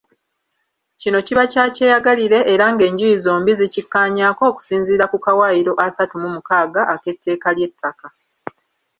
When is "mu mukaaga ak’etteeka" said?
6.23-7.49